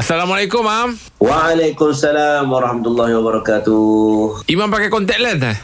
Assalamualaikum, 0.00 0.64
Mam. 0.64 0.96
Waalaikumsalam 1.20 2.48
warahmatullahi 2.48 3.12
wabarakatuh. 3.12 4.48
Imam 4.48 4.72
pakai 4.72 4.88
contact 4.88 5.20
lens 5.20 5.44
eh? 5.44 5.56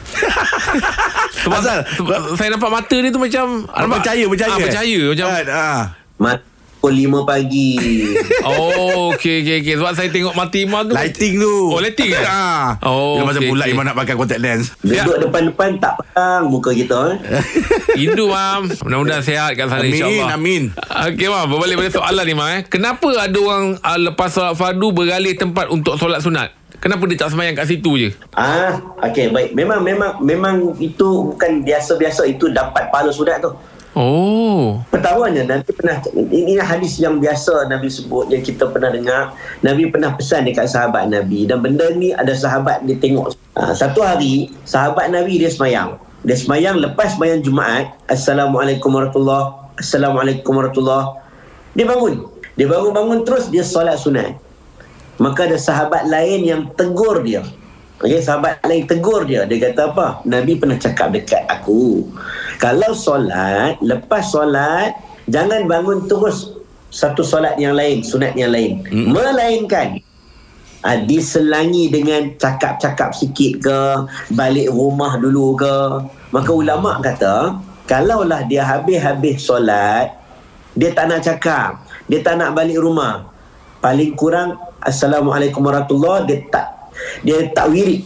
sebab, 1.41 1.57
Asal? 1.57 1.81
saya 2.37 2.53
nampak 2.53 2.69
mata 2.69 2.93
dia 2.93 3.09
tu 3.09 3.17
macam 3.17 3.65
nampak- 3.65 4.05
Percaya, 4.05 4.29
percaya. 4.29 4.53
Ah, 4.53 4.61
percaya 4.61 4.99
macam 5.09 5.25
Ah, 5.25 5.41
ah. 5.49 5.81
Mat 6.21 6.39
pukul 6.77 6.93
5 6.93 7.25
pagi. 7.25 7.69
Oh, 8.47 9.11
okey 9.11 9.43
okey 9.43 9.55
okey. 9.59 9.75
Sebab 9.75 9.91
saya 9.91 10.07
tengok 10.07 10.31
mata 10.31 10.55
Imam 10.55 10.87
tu. 10.87 10.95
Lighting 10.95 11.35
tu. 11.35 11.55
Oh, 11.67 11.81
lighting 11.83 12.15
eh? 12.15 12.23
Ah. 12.29 12.77
Oh, 12.79 13.19
Bila 13.19 13.33
masa 13.33 13.39
okey, 13.41 13.49
bulat. 13.51 13.65
Iman 13.67 13.83
nak 13.83 13.97
pakai 13.97 14.15
contact 14.15 14.39
lens. 14.39 14.71
Duduk 14.79 15.19
depan-depan 15.19 15.69
tak 15.81 15.99
petang 15.99 16.47
muka 16.47 16.71
kita. 16.71 16.95
Eh. 17.11 17.43
Rindu, 17.99 18.31
Mam. 18.31 18.71
Mudah-mudahan 18.71 19.19
sihat 19.19 19.57
kat 19.57 19.67
sana 19.67 19.83
Amin, 19.83 19.91
insyaAllah. 19.91 20.37
amin. 20.37 20.63
Okey, 21.11 21.27
Mam. 21.27 21.45
Berbalik 21.49 21.75
pada 21.75 21.91
soalan 21.91 22.23
ni, 22.23 22.33
Mam. 22.37 22.47
Eh. 22.47 22.61
Kenapa 22.63 23.07
ada 23.17 23.39
orang 23.41 23.65
uh, 23.75 23.99
lepas 23.99 24.29
solat 24.31 24.55
fardu 24.55 24.87
beralih 24.93 25.35
tempat 25.35 25.67
untuk 25.67 25.99
solat 25.99 26.23
sunat? 26.23 26.53
Kenapa 26.77 27.03
dia 27.03 27.17
tak 27.17 27.33
semayang 27.33 27.57
kat 27.57 27.67
situ 27.67 27.91
je? 27.97 28.09
Ah, 28.31 28.77
okey 29.03 29.33
baik. 29.33 29.49
Memang 29.51 29.81
memang 29.81 30.21
memang 30.21 30.55
itu 30.77 31.33
bukan 31.33 31.65
biasa-biasa 31.65 32.29
itu 32.29 32.47
dapat 32.47 32.93
pahala 32.93 33.09
sunat 33.09 33.41
tu. 33.41 33.49
Oh. 33.95 34.83
Pertamanya 34.91 35.47
Nabi 35.47 35.69
pernah 35.71 35.97
ini 36.13 36.59
hadis 36.59 36.99
yang 36.99 37.23
biasa 37.23 37.71
Nabi 37.71 37.87
sebut 37.87 38.27
yang 38.27 38.43
kita 38.43 38.67
pernah 38.67 38.91
dengar. 38.91 39.33
Nabi 39.63 39.89
pernah 39.89 40.13
pesan 40.13 40.49
dekat 40.49 40.69
sahabat 40.69 41.07
Nabi 41.07 41.47
dan 41.47 41.63
benda 41.63 41.87
ni 41.95 42.11
ada 42.11 42.35
sahabat 42.35 42.83
dia 42.83 42.99
tengok. 42.99 43.33
Ha, 43.57 43.73
satu 43.73 44.03
hari 44.03 44.51
sahabat 44.67 45.09
Nabi 45.09 45.39
dia 45.41 45.49
semayang. 45.49 45.97
Dia 46.27 46.37
semayang 46.37 46.81
lepas 46.83 47.15
semayang 47.15 47.45
Jumaat. 47.45 47.95
Assalamualaikum 48.11 48.91
warahmatullahi 48.91 49.77
Assalamualaikum 49.77 50.57
warahmatullahi 50.57 51.27
dia 51.77 51.85
bangun. 51.85 52.25
Dia 52.57 52.65
bangun-bangun 52.65 53.21
terus 53.21 53.53
dia 53.53 53.61
solat 53.61 54.01
sunat. 54.01 54.33
Maka 55.21 55.45
ada 55.45 55.61
sahabat 55.61 56.09
lain 56.09 56.41
yang 56.41 56.61
tegur 56.73 57.21
dia. 57.21 57.45
Okey, 58.01 58.17
sahabat 58.17 58.61
lain 58.65 58.89
tegur 58.89 59.25
dia. 59.29 59.45
Dia 59.45 59.69
kata 59.69 59.93
apa? 59.93 60.07
Nabi 60.25 60.57
pernah 60.57 60.77
cakap 60.81 61.13
dekat 61.13 61.45
aku. 61.49 62.05
Kalau 62.57 62.91
solat, 62.97 63.77
lepas 63.85 64.33
solat, 64.33 64.97
jangan 65.29 65.69
bangun 65.69 66.09
terus 66.09 66.57
satu 66.89 67.21
solat 67.21 67.57
yang 67.61 67.77
lain, 67.77 68.01
sunat 68.01 68.33
yang 68.33 68.49
lain. 68.49 68.81
Mm. 68.89 69.13
Melainkan 69.13 70.01
uh, 70.81 70.97
diselangi 71.05 71.93
dengan 71.93 72.33
cakap-cakap 72.41 73.13
sikit 73.13 73.61
ke, 73.61 73.81
balik 74.33 74.73
rumah 74.73 75.21
dulu 75.21 75.53
ke. 75.53 75.77
Maka 76.33 76.49
ulama 76.49 76.97
kata, 77.05 77.61
kalaulah 77.85 78.41
dia 78.49 78.65
habis-habis 78.65 79.45
solat, 79.45 80.17
dia 80.73 80.93
tak 80.97 81.13
nak 81.13 81.21
cakap, 81.21 81.77
dia 82.09 82.25
tak 82.25 82.41
nak 82.41 82.57
balik 82.57 82.81
rumah. 82.81 83.29
Paling 83.77 84.17
kurang 84.17 84.57
Assalamualaikum 84.81 85.65
warahmatullahi 85.65 86.25
dia 86.29 86.37
tak 86.49 86.67
dia 87.21 87.49
tak 87.53 87.69
wirid 87.69 88.01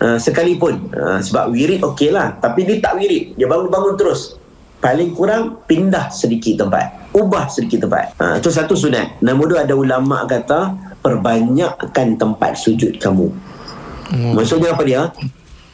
uh, 0.00 0.18
sekalipun. 0.18 0.90
Uh, 0.92 1.20
sebab 1.20 1.52
wirid 1.52 1.84
okey 1.94 2.10
lah 2.10 2.36
tapi 2.40 2.66
dia 2.66 2.80
tak 2.82 2.98
wirid. 2.98 3.36
Dia 3.36 3.46
bangun-bangun 3.46 3.94
terus. 4.00 4.36
Paling 4.80 5.12
kurang 5.12 5.60
pindah 5.68 6.08
sedikit 6.08 6.64
tempat. 6.64 7.12
Ubah 7.12 7.52
sedikit 7.52 7.84
tempat. 7.84 8.16
Uh, 8.16 8.40
itu 8.40 8.48
satu 8.48 8.72
sunat. 8.72 9.20
Nombor 9.20 9.52
dua 9.52 9.68
ada 9.68 9.76
ulama 9.76 10.24
kata 10.24 10.72
perbanyakkan 11.04 12.16
tempat 12.16 12.56
sujud 12.56 12.96
kamu. 13.00 13.28
Hmm. 14.10 14.34
maksudnya 14.34 14.74
apa 14.74 14.82
dia? 14.82 15.14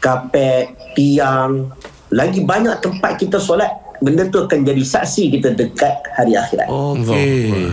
Kapet 0.04 0.77
tiang. 0.92 1.72
Lagi 2.12 2.44
banyak 2.44 2.84
tempat 2.84 3.16
kita 3.16 3.41
solat 3.41 3.72
benda 4.04 4.28
tu 4.28 4.44
akan 4.44 4.60
jadi 4.60 4.82
saksi 4.84 5.32
kita 5.32 5.56
dekat 5.56 6.04
hari 6.12 6.36
akhirat. 6.36 6.69
Okey. 6.69 7.72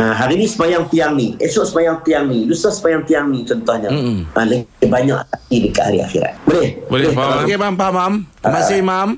Ha, 0.00 0.16
hari 0.16 0.40
ni 0.40 0.48
semayang 0.48 0.88
tiang 0.88 1.12
ni 1.12 1.36
Esok 1.36 1.68
semayang 1.68 2.00
tiang 2.00 2.24
ni 2.32 2.48
Lusa 2.48 2.72
semayang 2.72 3.04
tiang 3.04 3.28
ni 3.28 3.44
Contohnya 3.44 3.92
Mm-mm. 3.92 4.32
ha, 4.32 4.48
Lebih 4.48 4.88
banyak 4.88 5.18
hati 5.20 5.56
dekat 5.68 5.92
hari 5.92 5.98
akhirat 6.00 6.32
Boleh? 6.48 6.80
Boleh, 6.88 7.12
faham. 7.12 7.44
Okey, 7.44 7.56
Mam, 7.60 7.74
faham. 7.76 8.12
Terima 8.40 8.56
kasih, 8.56 8.78
Mam. 8.80 9.10